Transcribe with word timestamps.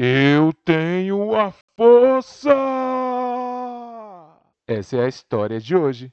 Eu 0.00 0.52
tenho 0.64 1.34
a 1.34 1.52
força! 1.76 2.54
Essa 4.64 4.96
é 4.96 5.04
a 5.06 5.08
história 5.08 5.58
de 5.58 5.74
hoje. 5.74 6.12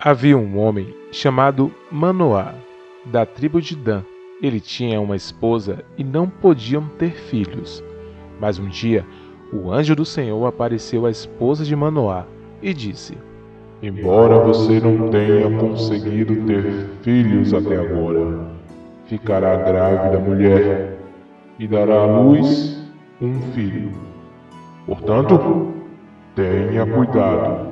Havia 0.00 0.38
um 0.38 0.58
homem 0.58 0.94
chamado 1.12 1.74
Manoá, 1.90 2.54
da 3.04 3.26
tribo 3.26 3.60
de 3.60 3.76
Dan. 3.76 4.04
Ele 4.40 4.60
tinha 4.60 5.00
uma 5.00 5.16
esposa 5.16 5.84
e 5.98 6.04
não 6.04 6.30
podiam 6.30 6.88
ter 6.98 7.12
filhos. 7.12 7.84
Mas 8.40 8.58
um 8.58 8.68
dia, 8.68 9.04
o 9.52 9.70
anjo 9.70 9.96
do 9.96 10.04
Senhor 10.04 10.46
apareceu 10.46 11.04
à 11.04 11.10
esposa 11.10 11.64
de 11.64 11.76
Manoá 11.76 12.26
e 12.62 12.72
disse: 12.72 13.18
Embora 13.80 14.40
você 14.40 14.80
não 14.80 15.08
tenha 15.08 15.56
conseguido 15.56 16.34
ter 16.46 16.64
filhos 17.02 17.54
até 17.54 17.76
agora, 17.76 18.48
ficará 19.06 19.54
grávida 19.54 20.18
mulher 20.18 20.98
e 21.60 21.68
dará 21.68 21.94
à 21.94 22.06
luz 22.06 22.84
um 23.22 23.40
filho. 23.52 23.92
Portanto, 24.84 25.74
tenha 26.34 26.84
cuidado. 26.86 27.68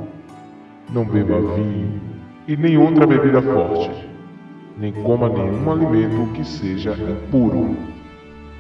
Não 0.94 1.04
beba 1.04 1.40
vinho 1.40 2.00
e 2.46 2.56
nem 2.56 2.78
outra 2.78 3.04
bebida 3.04 3.42
forte, 3.42 4.08
nem 4.78 4.92
coma 4.92 5.28
nenhum 5.28 5.72
alimento 5.72 6.32
que 6.34 6.44
seja 6.44 6.92
impuro. 6.92 7.74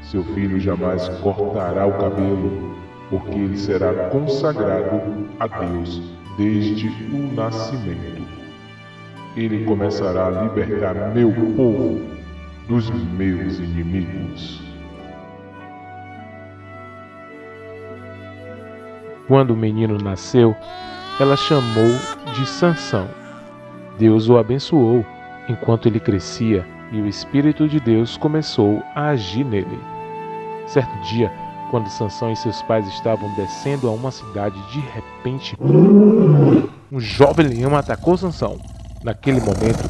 Seu 0.02 0.24
filho 0.24 0.58
jamais 0.58 1.08
cortará 1.20 1.86
o 1.86 1.92
cabelo, 1.92 2.74
porque 3.08 3.38
ele 3.38 3.56
será 3.56 3.92
consagrado 4.08 5.00
a 5.38 5.46
Deus 5.46 6.25
desde 6.36 6.88
o 6.88 7.34
nascimento. 7.34 8.22
Ele 9.36 9.64
começará 9.64 10.26
a 10.28 10.42
libertar 10.42 11.14
meu 11.14 11.30
povo 11.56 12.00
dos 12.68 12.90
meus 12.90 13.58
inimigos. 13.58 14.62
Quando 19.28 19.50
o 19.50 19.56
menino 19.56 19.98
nasceu, 19.98 20.54
ela 21.18 21.36
chamou 21.36 21.92
de 22.34 22.46
Sansão 22.46 23.08
Deus 23.98 24.28
o 24.28 24.36
abençoou 24.36 25.04
enquanto 25.48 25.86
ele 25.86 26.00
crescia 26.00 26.66
e 26.92 27.00
o 27.00 27.06
Espírito 27.06 27.68
de 27.68 27.80
Deus 27.80 28.16
começou 28.16 28.82
a 28.94 29.08
agir 29.08 29.44
nele. 29.44 29.78
Certo 30.66 30.94
dia, 31.08 31.32
quando 31.70 31.88
Sansão 31.88 32.30
e 32.32 32.36
seus 32.36 32.62
pais 32.62 32.86
estavam 32.88 33.32
descendo 33.34 33.88
a 33.88 33.92
uma 33.92 34.10
cidade, 34.10 34.60
de 34.72 34.80
repente, 34.80 35.56
um 35.60 37.00
jovem 37.00 37.46
leão 37.46 37.76
atacou 37.76 38.16
Sansão. 38.16 38.58
Naquele 39.02 39.40
momento, 39.40 39.84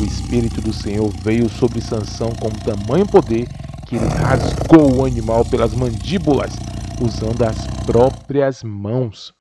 o 0.00 0.04
Espírito 0.04 0.60
do 0.60 0.72
Senhor 0.72 1.10
veio 1.22 1.48
sobre 1.48 1.80
Sansão 1.80 2.30
com 2.30 2.48
tamanho 2.50 3.06
poder 3.06 3.48
que 3.86 3.96
ele 3.96 4.08
rasgou 4.08 4.96
o 5.00 5.04
animal 5.04 5.44
pelas 5.44 5.74
mandíbulas, 5.74 6.52
usando 7.00 7.42
as 7.42 7.66
próprias 7.84 8.62
mãos. 8.62 9.34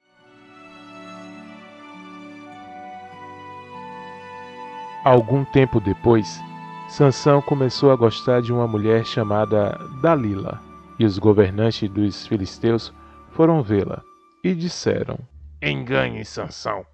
Algum 5.03 5.43
tempo 5.45 5.79
depois, 5.79 6.39
Sansão 6.87 7.41
começou 7.41 7.91
a 7.91 7.95
gostar 7.95 8.41
de 8.41 8.51
uma 8.51 8.67
mulher 8.67 9.05
chamada 9.05 9.79
Dalila, 10.01 10.70
e 11.01 11.05
os 11.05 11.17
governantes 11.17 11.89
dos 11.89 12.27
filisteus 12.27 12.93
foram 13.31 13.63
vê-la 13.63 14.03
e 14.43 14.53
disseram: 14.53 15.17
Engane 15.59 16.23
Sansão, 16.23 16.85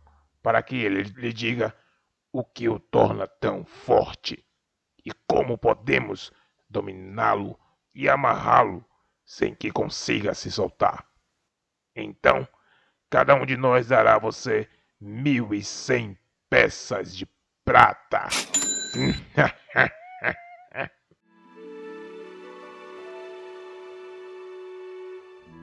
para 0.41 0.63
que 0.63 0.77
ele 0.77 1.03
lhe 1.03 1.33
diga 1.33 1.75
o 2.31 2.41
que 2.41 2.69
o 2.69 2.79
torna 2.79 3.27
tão 3.27 3.65
forte 3.65 4.41
e 5.05 5.11
como 5.27 5.57
podemos 5.57 6.31
dominá-lo 6.69 7.59
e 7.93 8.07
amarrá-lo 8.07 8.81
sem 9.25 9.53
que 9.53 9.71
consiga 9.71 10.33
se 10.33 10.49
soltar. 10.49 11.05
Então, 11.93 12.47
cada 13.09 13.35
um 13.35 13.45
de 13.45 13.57
nós 13.57 13.87
dará 13.87 14.15
a 14.15 14.19
você 14.19 14.69
mil 15.01 15.53
e 15.53 15.61
cem 15.61 16.17
peças 16.49 17.13
de 17.13 17.27
prata. 17.65 18.29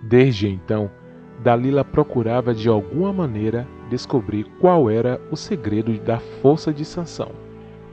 Desde 0.06 0.48
então, 0.48 0.90
Dalila 1.42 1.82
procurava 1.82 2.54
de 2.54 2.68
alguma 2.68 3.12
maneira 3.12 3.66
descobrir 3.88 4.44
qual 4.60 4.90
era 4.90 5.20
o 5.30 5.36
segredo 5.36 5.98
da 6.00 6.18
força 6.18 6.72
de 6.72 6.84
Sansão. 6.84 7.32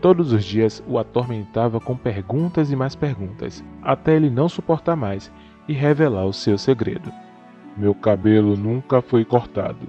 Todos 0.01 0.33
os 0.33 0.44
dias 0.44 0.83
o 0.88 0.97
atormentava 0.97 1.79
com 1.79 1.95
perguntas 1.95 2.72
e 2.72 2.75
mais 2.75 2.95
perguntas, 2.95 3.63
até 3.81 4.16
ele 4.16 4.29
não 4.29 4.49
suportar 4.49 4.95
mais 4.95 5.31
e 5.67 5.73
revelar 5.73 6.25
o 6.25 6.33
seu 6.33 6.57
segredo. 6.57 7.11
Meu 7.77 7.95
cabelo 7.95 8.57
nunca 8.57 9.01
foi 9.01 9.23
cortado, 9.23 9.88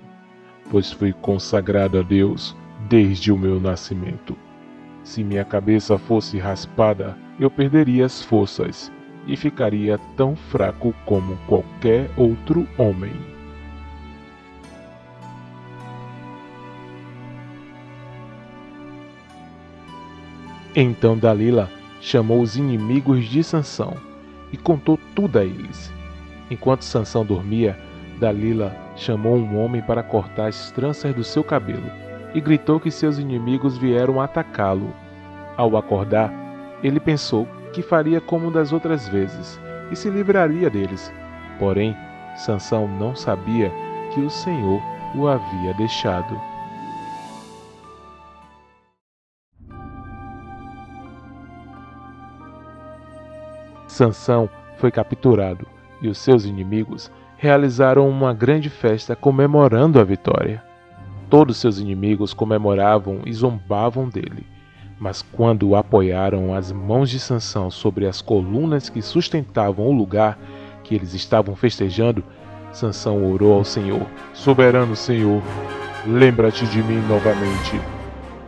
pois 0.70 0.92
fui 0.92 1.12
consagrado 1.12 1.98
a 1.98 2.02
Deus 2.02 2.56
desde 2.88 3.32
o 3.32 3.38
meu 3.38 3.58
nascimento. 3.58 4.36
Se 5.02 5.24
minha 5.24 5.44
cabeça 5.44 5.98
fosse 5.98 6.38
raspada, 6.38 7.16
eu 7.40 7.50
perderia 7.50 8.06
as 8.06 8.22
forças 8.22 8.92
e 9.26 9.36
ficaria 9.36 9.98
tão 10.16 10.34
fraco 10.34 10.94
como 11.04 11.36
qualquer 11.46 12.10
outro 12.16 12.66
homem. 12.76 13.12
Então 20.74 21.18
Dalila 21.18 21.70
chamou 22.00 22.40
os 22.40 22.56
inimigos 22.56 23.26
de 23.26 23.44
Sansão 23.44 23.94
e 24.50 24.56
contou 24.56 24.98
tudo 25.14 25.38
a 25.38 25.44
eles. 25.44 25.92
Enquanto 26.50 26.82
Sansão 26.82 27.24
dormia, 27.24 27.78
Dalila 28.18 28.74
chamou 28.96 29.36
um 29.36 29.62
homem 29.62 29.82
para 29.82 30.02
cortar 30.02 30.48
as 30.48 30.70
tranças 30.70 31.14
do 31.14 31.22
seu 31.22 31.44
cabelo 31.44 31.90
e 32.34 32.40
gritou 32.40 32.80
que 32.80 32.90
seus 32.90 33.18
inimigos 33.18 33.76
vieram 33.76 34.20
atacá-lo. 34.20 34.92
Ao 35.56 35.76
acordar, 35.76 36.32
ele 36.82 36.98
pensou 36.98 37.46
que 37.72 37.82
faria 37.82 38.20
como 38.20 38.50
das 38.50 38.72
outras 38.72 39.08
vezes 39.08 39.60
e 39.90 39.96
se 39.96 40.10
livraria 40.10 40.68
deles. 40.68 41.12
Porém, 41.58 41.96
Sansão 42.36 42.86
não 42.86 43.14
sabia 43.14 43.70
que 44.12 44.20
o 44.20 44.30
Senhor 44.30 44.80
o 45.14 45.28
havia 45.28 45.74
deixado. 45.74 46.38
Sansão 53.86 54.48
foi 54.78 54.90
capturado 54.90 55.66
e 56.00 56.08
os 56.08 56.18
seus 56.18 56.44
inimigos 56.46 57.10
realizaram 57.36 58.08
uma 58.08 58.32
grande 58.32 58.70
festa 58.70 59.14
comemorando 59.14 60.00
a 60.00 60.04
vitória. 60.04 60.64
Todos 61.28 61.58
seus 61.58 61.78
inimigos 61.78 62.32
comemoravam 62.32 63.20
e 63.26 63.32
zombavam 63.32 64.08
dele. 64.08 64.46
Mas 65.02 65.20
quando 65.20 65.74
apoiaram 65.74 66.54
as 66.54 66.70
mãos 66.70 67.10
de 67.10 67.18
Sansão 67.18 67.72
sobre 67.72 68.06
as 68.06 68.22
colunas 68.22 68.88
que 68.88 69.02
sustentavam 69.02 69.88
o 69.88 69.92
lugar 69.92 70.38
que 70.84 70.94
eles 70.94 71.12
estavam 71.12 71.56
festejando, 71.56 72.22
Sansão 72.70 73.32
orou 73.32 73.54
ao 73.54 73.64
Senhor: 73.64 74.06
Soberano 74.32 74.94
Senhor, 74.94 75.42
lembra-te 76.06 76.64
de 76.68 76.80
mim 76.84 77.00
novamente. 77.08 77.80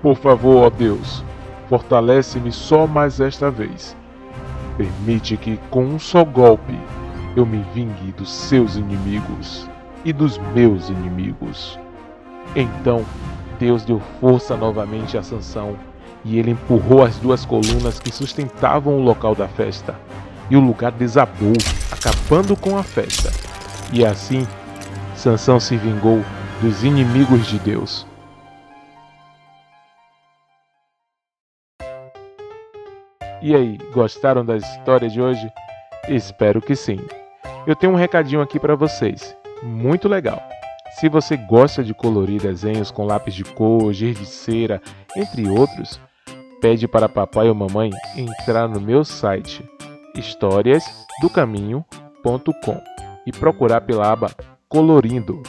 Por 0.00 0.14
favor, 0.14 0.66
ó 0.66 0.70
Deus, 0.70 1.24
fortalece-me 1.68 2.52
só 2.52 2.86
mais 2.86 3.18
esta 3.18 3.50
vez. 3.50 3.96
Permite 4.76 5.36
que, 5.36 5.58
com 5.70 5.84
um 5.84 5.98
só 5.98 6.24
golpe, 6.24 6.78
eu 7.34 7.44
me 7.44 7.64
vingue 7.74 8.12
dos 8.16 8.30
seus 8.30 8.76
inimigos 8.76 9.68
e 10.04 10.12
dos 10.12 10.38
meus 10.54 10.88
inimigos. 10.88 11.80
Então 12.54 13.04
Deus 13.58 13.84
deu 13.84 13.98
força 14.20 14.56
novamente 14.56 15.18
a 15.18 15.22
Sansão 15.24 15.76
e 16.24 16.38
ele 16.38 16.52
empurrou 16.52 17.04
as 17.04 17.16
duas 17.18 17.44
colunas 17.44 18.00
que 18.00 18.12
sustentavam 18.12 18.94
o 18.94 19.02
local 19.02 19.34
da 19.34 19.46
festa. 19.46 19.94
E 20.50 20.56
o 20.56 20.60
lugar 20.60 20.92
desabou, 20.92 21.52
acabando 21.90 22.56
com 22.56 22.76
a 22.78 22.82
festa. 22.82 23.30
E 23.92 24.04
assim, 24.04 24.46
Sansão 25.14 25.60
se 25.60 25.76
vingou 25.76 26.22
dos 26.60 26.82
inimigos 26.82 27.46
de 27.46 27.58
Deus. 27.58 28.06
E 33.42 33.54
aí, 33.54 33.78
gostaram 33.92 34.44
da 34.44 34.56
história 34.56 35.08
de 35.08 35.20
hoje? 35.20 35.46
Espero 36.08 36.62
que 36.62 36.74
sim. 36.74 36.98
Eu 37.66 37.76
tenho 37.76 37.92
um 37.92 37.96
recadinho 37.96 38.40
aqui 38.40 38.58
para 38.58 38.74
vocês, 38.74 39.36
muito 39.62 40.08
legal. 40.08 40.42
Se 40.98 41.08
você 41.08 41.36
gosta 41.36 41.82
de 41.82 41.92
colorir 41.92 42.40
desenhos 42.40 42.90
com 42.90 43.04
lápis 43.04 43.34
de 43.34 43.44
cor, 43.44 43.92
giz 43.92 44.18
de 44.18 44.24
cera, 44.24 44.80
entre 45.16 45.48
outros, 45.48 46.00
pede 46.64 46.88
para 46.88 47.08
papai 47.10 47.50
ou 47.50 47.54
mamãe 47.54 47.90
entrar 48.16 48.66
no 48.66 48.80
meu 48.80 49.04
site 49.04 49.62
historiasdocaminho.com 50.14 52.80
e 53.26 53.32
procurar 53.32 53.82
pela 53.82 54.10
aba 54.10 54.30
Colorindo. 54.66 55.42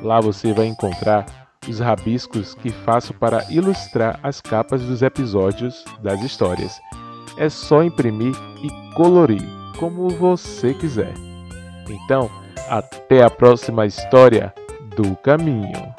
Lá 0.00 0.20
você 0.20 0.52
vai 0.52 0.66
encontrar 0.66 1.26
os 1.68 1.80
rabiscos 1.80 2.54
que 2.54 2.70
faço 2.70 3.12
para 3.12 3.44
ilustrar 3.50 4.20
as 4.22 4.40
capas 4.40 4.80
dos 4.80 5.02
episódios 5.02 5.84
das 6.00 6.22
histórias. 6.22 6.80
É 7.36 7.48
só 7.48 7.82
imprimir 7.82 8.36
e 8.62 8.70
colorir 8.94 9.42
como 9.76 10.08
você 10.08 10.72
quiser. 10.72 11.14
Então, 11.88 12.30
até 12.68 13.24
a 13.24 13.30
próxima 13.30 13.86
história 13.86 14.54
do 14.96 15.16
caminho. 15.16 15.92